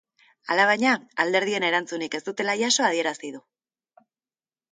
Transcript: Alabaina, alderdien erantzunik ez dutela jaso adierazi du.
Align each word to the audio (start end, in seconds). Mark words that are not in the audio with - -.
Alabaina, 0.53 0.93
alderdien 1.23 1.65
erantzunik 1.67 2.17
ez 2.19 2.21
dutela 2.29 2.55
jaso 2.61 2.87
adierazi 2.87 3.29
du. 3.37 3.45